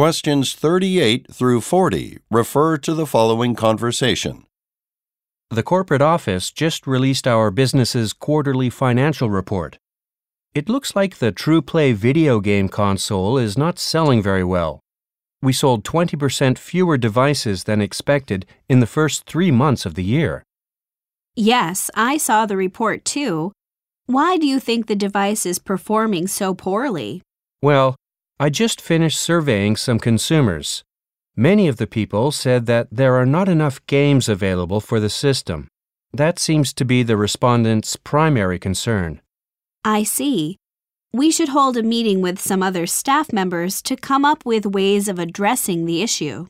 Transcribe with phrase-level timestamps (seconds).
[0.00, 4.46] Questions 38 through 40 refer to the following conversation.
[5.50, 9.76] The corporate office just released our business's quarterly financial report.
[10.54, 14.80] It looks like the TruePlay video game console is not selling very well.
[15.42, 20.42] We sold 20% fewer devices than expected in the first three months of the year.
[21.36, 23.52] Yes, I saw the report too.
[24.06, 27.20] Why do you think the device is performing so poorly?
[27.60, 27.96] Well,
[28.42, 30.82] I just finished surveying some consumers.
[31.36, 35.68] Many of the people said that there are not enough games available for the system.
[36.14, 39.20] That seems to be the respondents' primary concern.
[39.84, 40.56] I see.
[41.12, 45.06] We should hold a meeting with some other staff members to come up with ways
[45.06, 46.46] of addressing the issue.